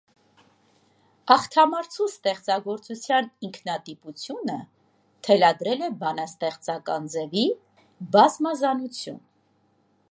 [1.33, 4.57] Աղթամարցու ստեղծագործության ինքնատիպությունը
[5.27, 7.47] թելադրել է բանաստեղծական ձևի
[8.17, 9.25] բազմազանություն։